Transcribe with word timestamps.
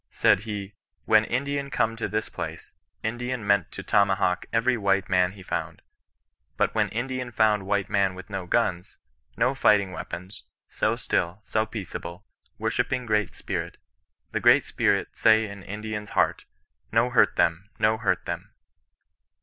Said 0.09 0.39
he, 0.49 0.73
"When 1.05 1.25
Indian 1.25 1.69
come 1.69 1.95
to 1.97 2.07
this 2.07 2.27
place, 2.27 2.73
Indian 3.03 3.45
meant 3.45 3.71
to 3.73 3.83
tomahawk 3.83 4.47
every 4.51 4.75
white 4.75 5.07
man 5.11 5.33
he 5.33 5.43
found. 5.43 5.83
But 6.57 6.73
when 6.73 6.89
Indian 6.89 7.29
found 7.31 7.67
white 7.67 7.87
man 7.87 8.15
with 8.15 8.27
no 8.27 8.47
guns, 8.47 8.97
no 9.37 9.53
fighting 9.53 9.91
weapons, 9.91 10.43
so 10.71 10.95
still, 10.95 11.43
so 11.45 11.67
peaceable, 11.67 12.25
worshipping 12.57 13.05
Great 13.05 13.35
Spirit, 13.35 13.77
the 14.31 14.39
Great 14.39 14.65
Spirit 14.65 15.09
say 15.15 15.45
in 15.47 15.61
Indian^s 15.61 16.09
heart— 16.09 16.45
no 16.91 17.11
hurt 17.11 17.35
them, 17.35 17.69
no 17.77 17.97
hurt 17.99 18.25
them 18.25 18.55